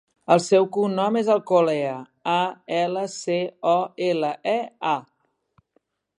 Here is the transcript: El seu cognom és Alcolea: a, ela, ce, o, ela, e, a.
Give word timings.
El 0.35 0.39
seu 0.43 0.63
cognom 0.77 1.19
és 1.19 1.29
Alcolea: 1.33 1.93
a, 2.37 2.39
ela, 2.79 3.05
ce, 3.21 3.39
o, 3.75 3.79
ela, 4.11 4.35
e, 4.57 4.59
a. 4.97 4.97